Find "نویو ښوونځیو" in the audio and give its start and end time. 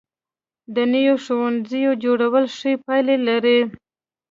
0.93-1.91